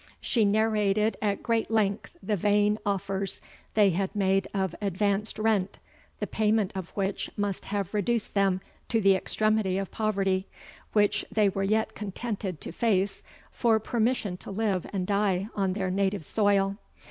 [0.19, 3.39] She narrated at great length the vain offers
[3.75, 5.77] they had made of advanced rent,
[6.19, 10.47] the payment of which must have reduced them to the extremity of poverty,
[10.93, 15.91] which they were yet contented to face, for permission to live and die on their
[15.91, 16.77] native soil.